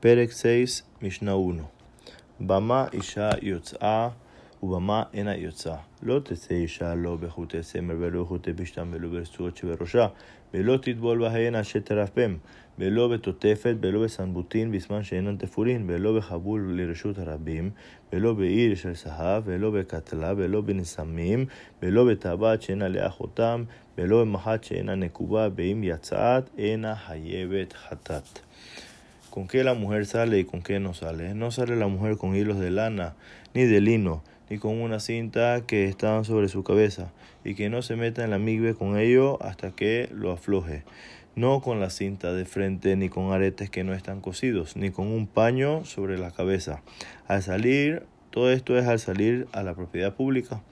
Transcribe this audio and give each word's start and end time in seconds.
Perek 0.00 0.30
6, 0.30 0.84
Mishnah 1.00 1.36
1. 1.36 1.64
Bama 2.38 2.88
isha 2.92 3.34
yotz'a, 3.42 4.12
ubama 4.62 5.08
ena 5.12 5.34
yotz'a. 5.34 5.76
לא 6.02 6.18
תצא 6.24 6.54
אישה 6.54 6.94
לא 6.94 7.16
בחוטי 7.16 7.62
סמר 7.62 7.94
ולא 7.98 8.22
בחוטי 8.22 8.52
פשתן 8.52 8.88
ולא 8.92 9.08
ברצועות 9.08 9.56
שבראשה, 9.56 10.06
ולא 10.54 10.76
תטבול 10.76 11.18
בהן 11.18 11.54
אשר 11.54 11.78
תרפם, 11.78 12.36
ולא 12.78 13.08
בתותפת, 13.08 13.74
ולא 13.80 14.04
בסנבוטין 14.04 14.72
בזמן 14.72 15.02
שאינן 15.02 15.36
תפולין, 15.36 15.84
ולא 15.88 16.18
בחבול 16.18 16.80
לרשות 16.80 17.18
הרבים, 17.18 17.70
ולא 18.12 18.32
בעיר 18.34 18.74
של 18.74 18.94
זהב, 18.94 19.42
ולא 19.46 19.70
בקטלה, 19.70 20.32
ולא 20.36 20.60
בנסמים, 20.60 21.46
ולא 21.82 22.04
בטבעת 22.04 22.62
שאין 22.62 22.82
עליה 22.82 23.10
חותם, 23.10 23.64
ולא 23.98 24.20
במחט 24.20 24.64
שאינה 24.64 24.94
נקובה, 24.94 25.48
ואם 25.56 25.80
יצאת, 25.84 26.50
אינה 26.58 26.96
חייבת 26.96 27.72
חטאת. 27.72 28.38
¿Con 29.38 29.46
qué 29.46 29.62
la 29.62 29.74
mujer 29.74 30.04
sale 30.04 30.40
y 30.40 30.44
con 30.44 30.62
qué 30.62 30.80
no 30.80 30.94
sale? 30.94 31.32
No 31.32 31.52
sale 31.52 31.76
la 31.76 31.86
mujer 31.86 32.16
con 32.16 32.34
hilos 32.34 32.58
de 32.58 32.72
lana 32.72 33.14
ni 33.54 33.66
de 33.66 33.80
lino, 33.80 34.24
ni 34.50 34.58
con 34.58 34.80
una 34.80 34.98
cinta 34.98 35.64
que 35.64 35.84
está 35.84 36.24
sobre 36.24 36.48
su 36.48 36.64
cabeza, 36.64 37.12
y 37.44 37.54
que 37.54 37.70
no 37.70 37.82
se 37.82 37.94
meta 37.94 38.24
en 38.24 38.30
la 38.30 38.40
migbe 38.40 38.74
con 38.74 38.98
ello 38.98 39.40
hasta 39.40 39.70
que 39.70 40.08
lo 40.12 40.32
afloje. 40.32 40.82
No 41.36 41.60
con 41.60 41.78
la 41.78 41.90
cinta 41.90 42.32
de 42.32 42.46
frente, 42.46 42.96
ni 42.96 43.10
con 43.10 43.30
aretes 43.30 43.70
que 43.70 43.84
no 43.84 43.94
están 43.94 44.20
cosidos, 44.20 44.76
ni 44.76 44.90
con 44.90 45.06
un 45.06 45.28
paño 45.28 45.84
sobre 45.84 46.18
la 46.18 46.32
cabeza. 46.32 46.82
Al 47.28 47.44
salir, 47.44 48.02
todo 48.30 48.50
esto 48.50 48.76
es 48.76 48.88
al 48.88 48.98
salir 48.98 49.46
a 49.52 49.62
la 49.62 49.74
propiedad 49.76 50.16
pública, 50.16 50.62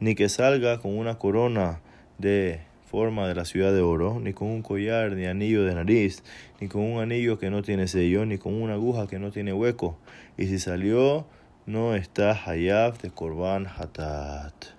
ni 0.00 0.16
que 0.16 0.28
salga 0.28 0.80
con 0.80 0.98
una 0.98 1.16
corona 1.16 1.78
de 2.18 2.58
forma 2.95 3.27
de 3.27 3.35
la 3.35 3.45
ciudad 3.45 3.73
de 3.73 3.81
oro, 3.81 4.19
ni 4.19 4.33
con 4.33 4.49
un 4.49 4.61
collar 4.61 5.13
ni 5.13 5.25
anillo 5.25 5.63
de 5.63 5.73
nariz, 5.75 6.23
ni 6.59 6.67
con 6.67 6.81
un 6.81 7.01
anillo 7.01 7.39
que 7.39 7.49
no 7.49 7.61
tiene 7.61 7.87
sello, 7.87 8.25
ni 8.25 8.37
con 8.37 8.53
una 8.61 8.73
aguja 8.73 9.07
que 9.07 9.17
no 9.17 9.31
tiene 9.31 9.53
hueco. 9.53 9.97
Y 10.37 10.47
si 10.47 10.59
salió, 10.59 11.25
no 11.65 11.95
está 11.95 12.31
hayab 12.33 12.97
de 13.01 13.09
korban 13.09 13.65
hatat. 13.65 14.73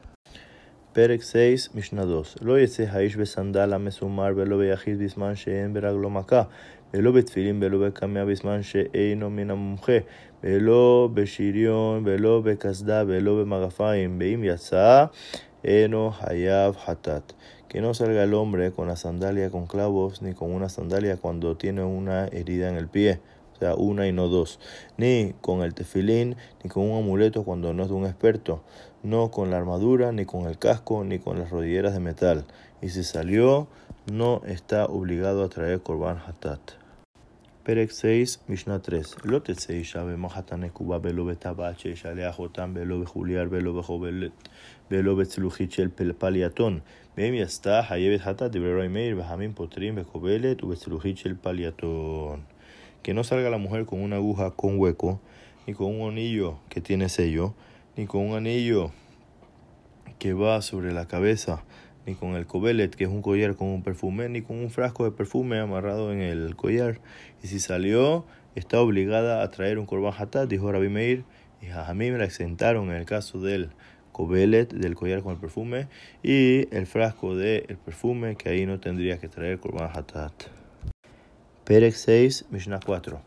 פרק 0.92 1.22
6, 1.22 1.68
משנה 1.74 2.02
2. 2.02 2.22
לא 2.42 2.60
יצא 2.60 2.84
האיש 2.90 3.16
בסנדל 3.16 3.72
המסומר 3.72 4.28
ולא 4.36 4.58
ביחיד 4.58 4.98
בזמן 4.98 5.34
שאין 5.34 5.72
ברגלו 5.72 6.10
מכה, 6.10 6.42
ולא 6.94 7.12
בתפילין 7.12 7.58
ולא 7.62 7.88
בקמע 7.88 8.24
בזמן 8.24 8.62
שאינו 8.62 9.30
מן 9.30 9.50
המומחה, 9.50 9.98
ולא 10.44 11.08
בשריון 11.14 12.02
ולא 12.06 12.40
בקסדה 12.44 13.04
ולא 13.06 13.34
במגפיים, 13.40 14.16
ואם 14.20 14.44
יצא, 14.44 15.04
אינו 15.64 16.10
חייב 16.10 16.76
חטאת. 16.76 17.32
Que 17.77 17.81
no 17.81 17.93
salga 17.93 18.23
el 18.23 18.33
hombre 18.33 18.71
con 18.71 18.87
la 18.87 18.95
sandalia 18.95 19.51
con 19.51 19.67
clavos, 19.67 20.23
ni 20.23 20.33
con 20.33 20.51
una 20.51 20.67
sandalia 20.67 21.15
cuando 21.17 21.57
tiene 21.57 21.83
una 21.83 22.25
herida 22.25 22.69
en 22.69 22.75
el 22.75 22.87
pie, 22.87 23.19
o 23.53 23.59
sea, 23.59 23.75
una 23.75 24.07
y 24.07 24.11
no 24.11 24.29
dos, 24.29 24.59
ni 24.97 25.35
con 25.41 25.61
el 25.61 25.75
tefilín, 25.75 26.37
ni 26.63 26.71
con 26.71 26.89
un 26.89 26.97
amuleto 26.97 27.43
cuando 27.43 27.75
no 27.75 27.83
es 27.83 27.89
de 27.89 27.93
un 27.93 28.07
experto, 28.07 28.63
no 29.03 29.29
con 29.29 29.51
la 29.51 29.57
armadura, 29.57 30.11
ni 30.11 30.25
con 30.25 30.47
el 30.47 30.57
casco, 30.57 31.03
ni 31.03 31.19
con 31.19 31.37
las 31.37 31.51
rodilleras 31.51 31.93
de 31.93 31.99
metal. 31.99 32.45
Y 32.81 32.89
si 32.89 33.03
salió, 33.03 33.67
no 34.11 34.41
está 34.47 34.85
obligado 34.85 35.43
a 35.43 35.49
traer 35.49 35.79
korban 35.79 36.17
hatat 36.17 36.86
פרק 37.66 37.90
6, 37.90 38.38
משנה 38.48 38.76
3. 38.86 39.14
לא 39.24 39.38
תצא 39.38 39.72
אישה 39.72 40.04
במחת 40.04 40.52
הנקובה 40.52 40.98
ולא 41.02 41.24
בטבעת 41.24 41.78
שיש 41.78 42.06
עליה 42.06 42.32
חותם 42.32 42.72
ולא 42.74 42.98
בחולייר 43.00 43.48
ולא 43.50 43.72
בחובלת 43.72 44.30
ולא 44.90 45.14
בצלוחית 45.14 45.72
של 45.72 45.88
פליאטון. 46.18 46.78
ואם 47.16 47.32
היא 47.32 47.42
עשתה 47.42 47.80
חייבת 47.88 48.20
חטאת 48.20 48.50
דברי 48.50 48.74
רוי 48.74 48.88
מאיר 48.88 49.20
וחמים 49.20 49.52
פותרים 49.52 49.94
בחובלת 49.96 50.64
ובצלוחית 50.64 51.18
של 51.18 51.34
פליאטון. 51.42 52.40
Que 53.02 53.14
no 53.14 53.24
salga 53.24 53.50
la 53.50 53.58
mujer 53.58 53.84
con 53.84 54.00
una 54.00 54.16
aguja 54.16 54.52
con 54.52 54.78
hueco, 54.78 55.20
ni 55.66 55.74
con 55.74 55.88
un 56.00 56.12
anillo 56.12 56.60
que 56.68 56.80
tiene 56.80 57.08
sello, 57.08 57.54
ni 57.96 58.06
con 58.06 58.20
un 58.28 58.36
anillo 58.36 58.92
que 60.20 60.32
va 60.34 60.62
sobre 60.62 60.92
la 60.92 61.06
cabeza, 61.08 61.64
ni 62.07 62.15
con 62.15 62.35
el 62.35 62.47
cobelet, 62.47 62.95
que 62.95 63.03
es 63.03 63.09
un 63.09 63.21
collar 63.21 63.55
con 63.55 63.67
un 63.67 63.83
perfume, 63.83 64.29
ni 64.29 64.41
con 64.41 64.57
un 64.57 64.71
frasco 64.71 65.03
de 65.03 65.11
perfume 65.11 65.59
amarrado 65.59 66.11
en 66.13 66.21
el 66.21 66.55
collar. 66.55 66.99
Y 67.43 67.47
si 67.47 67.59
salió, 67.59 68.25
está 68.55 68.81
obligada 68.81 69.43
a 69.43 69.51
traer 69.51 69.77
un 69.77 69.85
korban 69.85 70.13
hatat, 70.17 70.49
dijo 70.49 70.71
Rabbi 70.71 70.89
Meir, 70.89 71.25
y 71.61 71.67
a 71.69 71.93
mí 71.93 72.09
me 72.09 72.17
la 72.17 72.25
exentaron 72.25 72.89
en 72.89 72.95
el 72.95 73.05
caso 73.05 73.39
del 73.39 73.69
cobelet, 74.13 74.73
del 74.73 74.95
collar 74.95 75.21
con 75.21 75.33
el 75.33 75.39
perfume, 75.39 75.87
y 76.23 76.73
el 76.73 76.87
frasco 76.87 77.35
del 77.35 77.65
el 77.67 77.77
perfume, 77.77 78.37
que 78.37 78.49
ahí 78.49 78.65
no 78.65 78.79
tendría 78.79 79.19
que 79.19 79.27
traer 79.27 79.59
korban 79.59 79.89
hatat. 79.93 80.31
Perek 81.65 81.93
6, 81.93 82.45
Mishnah 82.49 82.79
4. 82.79 83.26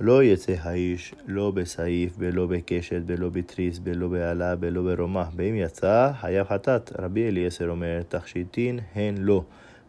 לא 0.00 0.24
יצא 0.24 0.54
האיש 0.60 1.14
לא 1.26 1.50
בסעיף 1.50 2.12
ולא 2.18 2.46
בקשת 2.46 3.00
ולא 3.06 3.28
בתריס 3.28 3.80
ולא 3.84 4.08
בעלה 4.08 4.54
ולא 4.60 4.82
ברומח, 4.82 5.28
ואם 5.36 5.54
יצא 5.54 6.10
חייב 6.20 6.46
חטאת. 6.46 6.92
רבי 6.98 7.28
אליעזר 7.28 7.70
אומר, 7.70 8.02
תכשיטין 8.08 8.78
הן 8.94 9.14
לא. 9.18 9.42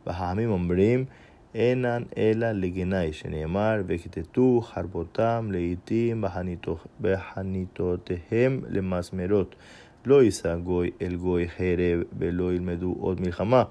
והעמים 0.07 0.51
אומרים, 0.51 1.05
אינן 1.55 2.03
אלא 2.17 2.51
לגנאי, 2.51 3.13
שנאמר, 3.13 3.81
וכתתו 3.87 4.61
חרבותם 4.61 5.49
לעתים 5.51 6.23
בחניתותיהם 7.01 8.61
למסמרות. 8.69 9.55
לא 10.05 10.23
יישא 10.23 10.55
גוי 10.55 10.91
אל 11.01 11.15
גוי 11.15 11.49
חרב 11.49 12.03
ולא 12.19 12.53
ילמדו 12.53 12.95
עוד 12.99 13.21
מלחמה. 13.21 13.63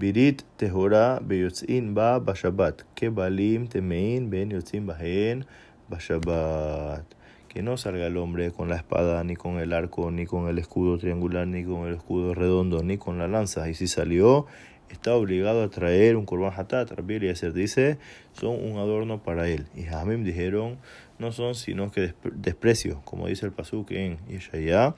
בירית 0.00 0.42
טהורה 0.56 1.18
ביוצאין 1.20 1.94
בה 1.94 2.18
בשבת, 2.18 2.82
כבעלים 2.96 3.66
טמאין 3.66 4.30
בין 4.30 4.50
יוצאים 4.50 4.86
בהן 4.86 5.42
בשבת. 5.90 7.14
Que 7.48 7.62
no 7.62 7.76
salga 7.76 8.06
el 8.06 8.16
hombre 8.16 8.50
con 8.50 8.70
la 8.70 8.76
espada, 8.76 9.22
ni 9.24 9.36
con 9.36 9.58
el 9.58 9.74
arco, 9.74 10.10
ni 10.10 10.24
con 10.24 10.48
el 10.48 10.58
escudo 10.58 10.96
triangular, 10.96 11.46
ni 11.46 11.64
con 11.64 11.86
el 11.86 11.96
escudo 11.96 12.32
redondo, 12.32 12.82
ni 12.82 12.96
con 12.96 13.18
la 13.18 13.28
lanza. 13.28 13.68
Y 13.68 13.74
si 13.74 13.88
salió, 13.88 14.46
está 14.88 15.14
obligado 15.14 15.62
a 15.62 15.68
traer 15.68 16.16
un 16.16 16.24
korban 16.24 16.52
hatat. 16.56 16.90
Rabbi 16.90 17.16
Eliezer 17.16 17.52
dice, 17.52 17.98
son 18.32 18.54
un 18.64 18.78
adorno 18.78 19.22
para 19.22 19.48
él. 19.48 19.66
Y 19.74 19.86
Hamim 19.86 20.24
dijeron, 20.24 20.78
no 21.18 21.30
son 21.30 21.54
sino 21.54 21.90
que 21.90 22.14
desprecio, 22.34 23.02
como 23.04 23.26
dice 23.26 23.44
el 23.44 23.52
pasuk 23.52 23.90
en 23.90 24.16
Yeshaya. 24.28 24.94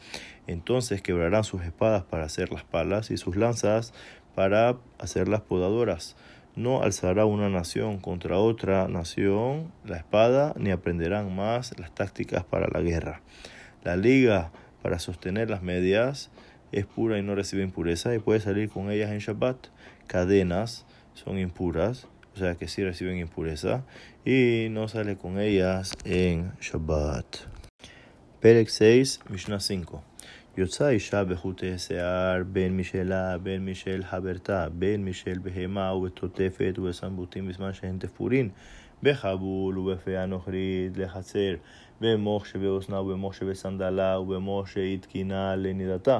Entonces 0.47 1.02
quebrarán 1.02 1.42
sus 1.42 1.62
espadas 1.62 2.04
para 2.04 2.25
hacer 2.25 2.52
las 2.52 2.62
palas 2.62 3.10
y 3.10 3.16
sus 3.16 3.36
lanzas 3.36 3.92
para 4.39 4.77
hacer 5.00 5.27
las 5.27 5.41
podadoras. 5.41 6.16
No 6.55 6.81
alzará 6.81 7.25
una 7.25 7.50
nación 7.50 8.00
contra 8.00 8.38
otra 8.38 8.88
nación 8.88 9.69
la 9.83 9.97
espada, 9.97 10.53
ni 10.57 10.72
aprenderán 10.72 11.35
más 11.35 11.77
las 11.77 11.94
tácticas 11.94 12.45
para 12.45 12.69
la 12.69 12.79
guerra. 12.79 13.19
La 13.83 13.97
liga 13.97 14.53
para 14.81 14.97
sostener 14.97 15.50
las 15.50 15.61
medias 15.61 16.31
es 16.72 16.85
pura 16.85 17.19
y 17.19 17.22
no 17.22 17.35
recibe 17.35 17.63
impureza 17.63 18.16
y 18.16 18.19
puede 18.19 18.39
salir 18.39 18.69
con 18.69 18.89
ellas 18.89 19.11
en 19.11 19.17
Shabbat. 19.17 19.57
Cadenas 20.07 20.85
son 21.16 21.38
impuras, 21.38 22.07
o 22.33 22.38
sea 22.38 22.56
que 22.56 22.69
sí 22.69 22.81
reciben 22.81 23.17
impureza, 23.17 23.83
y 24.23 24.67
no 24.71 24.88
sale 24.88 25.17
con 25.17 25.38
ellas 25.38 25.91
en 26.06 26.53
Shabbat. 26.61 27.39
Perek 28.39 28.69
6, 28.69 29.19
Mishnah 29.27 29.59
5. 29.59 30.01
יוצא 30.57 30.89
אישה 30.89 31.23
בחוטי 31.23 31.77
שיער, 31.77 32.43
בין 32.51 32.77
משלה, 32.77 33.37
בין 33.37 33.65
משל 33.65 34.03
חברתה, 34.03 34.67
בין 34.69 35.05
משל 35.05 35.37
בהמה 35.43 35.93
ובתותפת 35.93 36.73
ובסמבוטים 36.77 37.47
בזמן 37.47 37.73
שהן 37.73 37.97
תפורין, 37.97 38.49
בחבול 39.03 39.77
ובפאה 39.77 40.25
נוכרית 40.25 40.97
לחצר, 40.97 41.55
במוח 42.01 42.45
שבאוזנה 42.45 43.01
ובמוח 43.01 43.33
שבסנדלה 43.33 44.19
ובמוח 44.19 44.67
שהתקינה 44.67 45.55
לנידתה, 45.55 46.19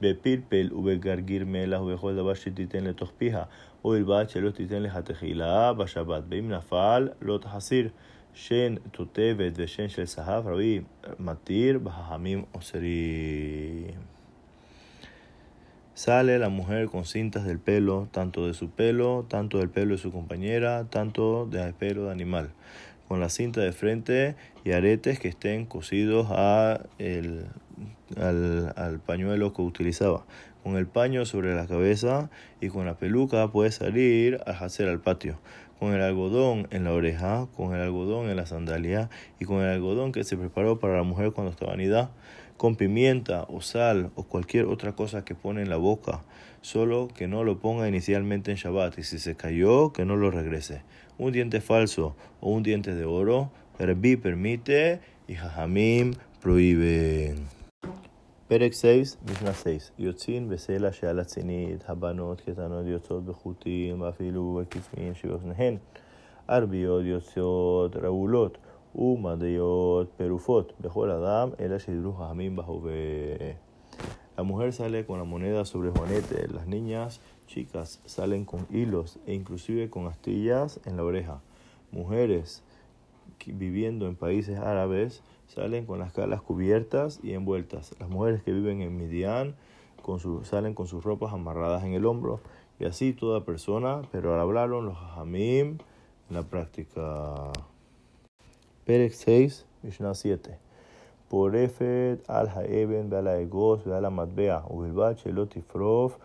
בפלפל 0.00 0.68
ובגרגיר 0.72 1.44
מלח 1.46 1.80
ובכל 1.80 2.14
דבר 2.14 2.34
שתיתן 2.34 2.84
לתוך 2.84 3.12
פיה, 3.18 3.42
ובלבד 3.84 4.24
שלא 4.28 4.50
תיתן 4.50 4.82
לך 4.82 4.96
תחילה 4.96 5.72
בשבת, 5.72 6.22
ואם 6.28 6.48
נפל 6.48 7.08
לא 7.22 7.38
תחסיר. 7.38 7.88
שן 8.35 8.75
תותבת 8.91 9.53
ושן 9.55 9.89
של 9.89 10.05
זהב, 10.05 10.47
רבי 10.47 10.81
מתיר 11.19 11.79
בחכמים 11.79 12.43
אוסרים. 12.53 14.15
Sale 15.95 16.37
la 16.39 16.49
mujer 16.49 16.89
con 16.89 17.05
cintas 17.05 17.45
del 17.45 17.57
pelo, 17.57 18.09
tanto 18.11 18.45
de 18.47 18.53
su 18.53 18.69
pelo, 18.69 19.25
tanto 19.29 19.59
del 19.59 19.69
pelo 19.69 19.95
de 19.95 19.97
su 19.97 20.11
compañera, 20.11 20.83
tanto 20.89 21.45
del 21.45 21.73
pelo 21.73 22.07
de 22.07 22.11
animal, 22.11 22.49
con 23.07 23.21
la 23.21 23.29
cinta 23.29 23.61
de 23.61 23.71
frente 23.71 24.35
y 24.65 24.73
aretes 24.73 25.19
que 25.19 25.29
estén 25.29 25.65
cosidos 25.65 26.27
a 26.31 26.81
el, 26.97 27.45
al, 28.17 28.73
al 28.75 28.99
pañuelo 28.99 29.53
que 29.53 29.61
utilizaba. 29.61 30.25
Con 30.63 30.75
el 30.75 30.85
paño 30.85 31.25
sobre 31.25 31.55
la 31.55 31.65
cabeza 31.65 32.29
y 32.59 32.67
con 32.67 32.85
la 32.85 32.95
peluca 32.95 33.49
puede 33.49 33.71
salir 33.71 34.41
a 34.45 34.51
hacer 34.65 34.89
al 34.89 34.99
patio 34.99 35.39
con 35.80 35.94
el 35.94 36.02
algodón 36.02 36.68
en 36.70 36.84
la 36.84 36.92
oreja, 36.92 37.48
con 37.56 37.74
el 37.74 37.80
algodón 37.80 38.28
en 38.28 38.36
la 38.36 38.44
sandalia 38.44 39.08
y 39.40 39.46
con 39.46 39.62
el 39.62 39.70
algodón 39.70 40.12
que 40.12 40.24
se 40.24 40.36
preparó 40.36 40.78
para 40.78 40.98
la 40.98 41.02
mujer 41.02 41.32
cuando 41.32 41.50
estaba 41.50 41.72
anida, 41.72 42.10
con 42.58 42.76
pimienta 42.76 43.46
o 43.48 43.62
sal 43.62 44.10
o 44.14 44.24
cualquier 44.24 44.66
otra 44.66 44.92
cosa 44.92 45.24
que 45.24 45.34
pone 45.34 45.62
en 45.62 45.70
la 45.70 45.78
boca, 45.78 46.22
solo 46.60 47.08
que 47.08 47.28
no 47.28 47.44
lo 47.44 47.60
ponga 47.60 47.88
inicialmente 47.88 48.50
en 48.50 48.58
Shabbat 48.58 48.98
y 48.98 49.04
si 49.04 49.18
se 49.18 49.36
cayó, 49.36 49.94
que 49.94 50.04
no 50.04 50.16
lo 50.16 50.30
regrese. 50.30 50.82
Un 51.16 51.32
diente 51.32 51.62
falso 51.62 52.14
o 52.42 52.50
un 52.50 52.62
diente 52.62 52.94
de 52.94 53.06
oro 53.06 53.50
Rabbi 53.78 54.16
permite 54.16 55.00
y 55.26 55.34
Jajamim 55.34 56.12
prohíben. 56.42 57.59
פרק 58.49 58.73
6, 58.73 59.15
משנה 59.31 59.53
6 59.53 59.91
יוצאים 59.99 60.49
בסלע 60.49 60.91
שעל 60.91 61.19
הצינית, 61.19 61.83
הבנות 61.87 62.41
קטנות 62.41 62.85
יוצאות 62.85 63.25
בחוטים, 63.25 64.01
ואפילו 64.01 64.61
בקסמים 64.61 65.15
שבאוזניהן. 65.15 65.77
ערביות 66.47 67.05
יוצאות 67.05 67.95
רעולות, 67.95 68.57
ומדיות 68.95 70.11
פירופות, 70.17 70.73
בכל 70.81 71.09
אדם, 71.11 71.49
אלא 71.59 71.79
שדיברו 71.79 72.13
חכמים 72.13 72.55
בהווה. 72.55 72.91
La 74.37 74.43
mujer 74.43 74.73
sale 74.73 75.05
con 75.05 75.17
la 75.17 75.23
moneda 75.23 75.63
sobre 75.63 75.91
juanete, 75.91 76.47
las 76.49 76.67
niñas 76.67 77.21
chicas 77.47 78.01
salen 78.05 78.43
con 78.43 78.67
hilos 78.69 79.17
e 79.25 79.33
inclusive 79.33 79.89
con 79.89 80.07
astillas 80.07 80.81
en 80.85 80.97
la 80.97 81.03
oreja. 81.03 81.39
Mujeres 81.93 82.61
viviendo 83.46 84.06
en 84.06 84.16
países 84.16 84.58
árabes 84.58 85.22
salen 85.48 85.86
con 85.86 85.98
las 85.98 86.12
calas 86.12 86.42
cubiertas 86.42 87.20
y 87.22 87.32
envueltas. 87.32 87.94
Las 87.98 88.08
mujeres 88.08 88.42
que 88.42 88.52
viven 88.52 88.80
en 88.80 88.96
Midian 88.96 89.54
con 90.02 90.20
su, 90.20 90.44
salen 90.44 90.74
con 90.74 90.86
sus 90.86 91.04
ropas 91.04 91.32
amarradas 91.32 91.84
en 91.84 91.92
el 91.92 92.06
hombro. 92.06 92.40
Y 92.78 92.84
así 92.84 93.12
toda 93.12 93.44
persona, 93.44 94.02
pero 94.10 94.40
hablaron 94.40 94.86
los 94.86 94.96
hajamim 94.96 95.78
en 96.28 96.36
la 96.36 96.42
práctica. 96.42 97.50
Perek 98.86 99.12
6, 99.12 99.66
Mishnah 99.82 100.14
7. 100.14 100.58
Por 101.28 101.54
Efet 101.54 102.28
al 102.28 102.48
Haeben, 102.48 103.10
ve 103.10 103.22
la 103.22 103.38
Egos, 103.38 103.84
ve 103.84 104.00
la 104.00 104.10
Matbea, 104.10 104.64
Ubilbat, 104.68 105.18
Shelot 105.18 105.56
Ifrof, 105.56 106.16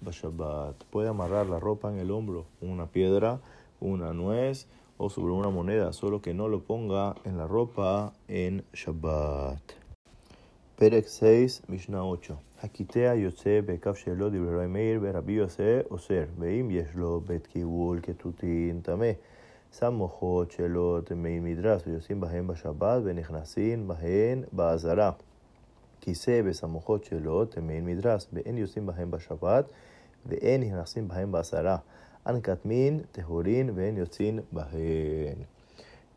Bashabat. 0.00 0.84
Puede 0.90 1.08
amarrar 1.08 1.46
la 1.46 1.58
ropa 1.58 1.90
en 1.90 1.98
el 1.98 2.10
hombro, 2.10 2.46
una 2.60 2.86
piedra, 2.86 3.40
una 3.80 4.12
nuez 4.12 4.66
o 4.99 5.09
sobre 5.09 5.33
una 5.33 5.49
moneda, 5.49 5.93
solo 5.93 6.21
que 6.21 6.33
no 6.33 6.47
lo 6.47 6.61
ponga 6.61 7.15
en 7.25 7.37
la 7.37 7.47
ropa 7.47 8.13
en 8.27 8.63
Shabbat. 8.73 9.61
Perek 10.77 11.07
6, 11.07 11.63
Mishnah 11.67 12.03
8. 12.03 12.37
Hakitea 12.61 13.15
yotze 13.15 13.61
bekaf 13.61 13.97
shelo 13.97 14.29
divrei 14.29 14.67
meir 14.67 14.99
berabi 14.99 15.35
yose 15.35 15.85
oser. 15.89 16.27
Veim 16.37 16.69
yeshlo 16.71 17.21
bet 17.21 17.47
kibul 17.47 18.01
ketutin 18.01 18.81
tameh. 18.81 19.15
סמוכות 19.75 20.51
שלו 20.51 21.01
טמאים 21.01 21.43
מדרס 21.43 21.81
ויוצאים 21.87 22.19
בהן 22.19 22.47
בשבת 22.47 23.01
ונכנסים 23.03 23.87
בהן 23.87 24.43
בעזרה. 24.51 25.11
כיסא 26.01 26.41
בסמוכות 26.41 27.03
שלו 27.03 27.45
טמאים 27.45 27.85
מדרס 27.85 28.27
ואין 28.33 28.57
יוצאים 28.57 28.85
בהן 28.85 29.11
בשבת 29.11 29.65
ואין 30.25 30.61
נכנסים 30.61 31.07
בהן 31.07 31.31
An 32.22 32.42
katmin, 32.42 33.06
ben 33.74 33.96
yotzin, 33.96 34.44
bajen. 34.50 35.46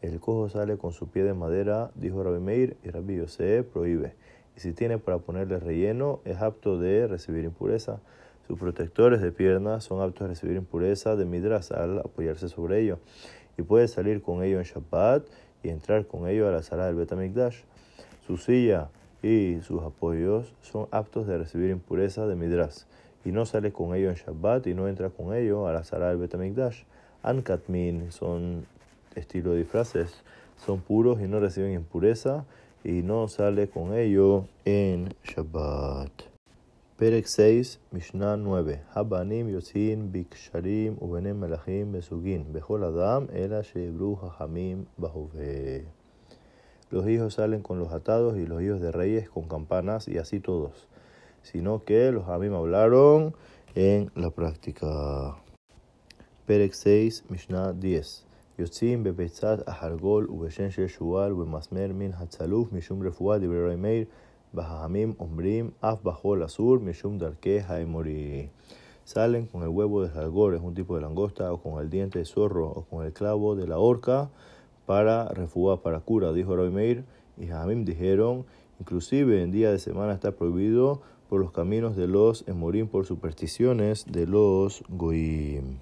El 0.01 0.19
cojo 0.19 0.50
sale 0.50 0.77
con 0.77 0.91
su 0.91 1.07
pie 1.07 1.23
de 1.23 1.33
madera, 1.33 1.91
dijo 1.95 2.21
Rabbi 2.21 2.41
Meir, 2.41 2.75
y 2.83 2.89
Rabbi 2.89 3.15
Yosef 3.15 3.65
prohíbe. 3.67 4.13
Y 4.57 4.59
si 4.59 4.73
tiene 4.73 4.97
para 4.97 5.19
ponerle 5.19 5.59
relleno, 5.59 6.19
es 6.25 6.41
apto 6.41 6.77
de 6.77 7.07
recibir 7.07 7.45
impureza. 7.45 8.01
Sus 8.47 8.59
protectores 8.59 9.21
de 9.21 9.31
piernas 9.31 9.85
son 9.85 10.01
aptos 10.01 10.25
a 10.25 10.27
recibir 10.27 10.57
impureza 10.57 11.15
de 11.15 11.23
midras 11.23 11.71
al 11.71 12.00
apoyarse 12.00 12.49
sobre 12.49 12.81
ello. 12.81 12.99
Y 13.57 13.61
puede 13.61 13.88
salir 13.88 14.21
con 14.21 14.44
ello 14.44 14.59
en 14.59 14.65
Shabbat 14.65 15.25
y 15.63 15.69
entrar 15.69 16.06
con 16.06 16.27
ello 16.27 16.49
a 16.49 16.51
la 16.51 16.63
sala 16.63 16.85
del 16.85 16.95
Betamikdash. 16.95 17.61
Su 18.27 18.35
silla 18.35 18.89
y 19.21 19.61
sus 19.61 19.81
apoyos 19.81 20.53
son 20.59 20.89
aptos 20.91 21.27
de 21.27 21.38
recibir 21.38 21.69
impureza 21.69 22.27
de 22.27 22.35
midras 22.35 22.88
y 23.25 23.31
no 23.31 23.45
sale 23.45 23.71
con 23.71 23.95
ello 23.95 24.09
en 24.09 24.15
Shabbat 24.15 24.67
y 24.67 24.73
no 24.73 24.87
entra 24.87 25.09
con 25.09 25.33
ello 25.33 25.67
a 25.67 25.73
la 25.73 25.83
sala 25.83 26.09
del 26.09 26.17
Betamikdash. 26.17 26.83
Ankatmin 27.23 28.11
son 28.11 28.65
estilo 29.15 29.51
de 29.51 29.59
disfraces, 29.59 30.23
son 30.65 30.81
puros 30.81 31.21
y 31.21 31.27
no 31.27 31.39
reciben 31.39 31.73
impureza 31.73 32.45
y 32.83 33.01
no 33.01 33.27
sale 33.27 33.69
con 33.69 33.93
ello 33.93 34.47
en 34.65 35.13
Shabbat. 35.23 36.11
Perek 36.97 37.25
6, 37.25 37.79
Mishnah 37.91 38.37
9. 38.37 38.81
Habanim 38.93 39.49
yotzin 39.49 40.11
biksharim 40.11 40.97
ubenem 40.99 41.39
melachim 41.39 41.91
besugin. 41.91 42.53
Bechol 42.53 42.83
adam 42.83 43.29
ela 43.33 43.63
shebru 43.63 44.15
hachamim 44.21 44.85
bahove. 44.97 45.85
Los 46.91 47.07
hijos 47.07 47.35
salen 47.35 47.63
con 47.63 47.79
los 47.79 47.91
atados 47.91 48.37
y 48.37 48.45
los 48.45 48.61
hijos 48.61 48.79
de 48.79 48.91
reyes 48.91 49.29
con 49.29 49.47
campanas 49.47 50.07
y 50.07 50.17
así 50.19 50.39
todos 50.39 50.87
sino 51.43 51.84
que 51.84 52.12
los 52.12 52.28
Hamim 52.28 52.55
hablaron 52.55 53.34
en 53.75 54.10
la 54.14 54.31
práctica. 54.31 55.37
Perek 56.46 56.72
6, 56.72 57.25
Mishnah 57.31 57.72
10. 57.72 58.25
יוצאים 58.58 59.05
בביצת 59.05 59.69
החרגול 59.69 60.26
ובשן 60.31 60.70
של 60.70 60.87
שועל 60.87 61.32
ובמסמר 61.32 61.87
מן 61.94 62.10
הצלוף 62.12 62.72
משום 62.72 63.06
רפואה 63.06 63.38
דברי 63.38 63.76
מאיר 63.76 64.05
והחכמים 64.55 65.14
אומרים 65.20 65.70
אף 65.81 66.02
בחול 66.02 66.44
אסור 66.44 66.76
משום 66.78 67.19
דרכי 67.19 67.58
האמורי. 67.60 68.49
Salen 69.14 69.46
con 69.46 69.62
el 69.62 69.69
huevo 69.69 70.02
de 70.02 70.10
jalgor, 70.10 70.55
es 70.55 70.60
un 70.60 70.75
tipo 70.75 70.94
de 70.94 71.00
langosta, 71.00 71.50
o 71.50 71.62
con 71.62 71.81
el 71.81 71.88
diente 71.88 72.19
de 72.19 72.26
zorro, 72.26 72.66
o 72.69 72.82
con 72.82 73.06
el 73.06 73.14
clavo 73.14 73.56
de 73.56 73.66
la 73.66 73.78
horca 73.78 74.28
para 74.84 75.28
refugiar, 75.28 75.78
para 75.81 76.00
cura, 76.00 76.31
dijo 76.34 76.55
Rabbi 76.55 76.70
Meir. 76.70 77.05
Y 77.38 77.49
Hamim 77.50 77.87
dijeron, 77.87 78.44
inclusive 78.78 79.43
en 79.43 79.50
día 79.50 79.70
de 79.70 79.78
semana 79.78 80.12
está 80.12 80.32
prohibido 80.32 81.00
por 81.33 81.41
los 81.41 81.51
caminos 81.51 81.95
de 81.95 82.06
los 82.06 82.47
Emorim, 82.47 82.88
por 82.88 83.07
supersticiones 83.07 84.06
de 84.06 84.27
los 84.27 84.83
Goim. 84.88 85.80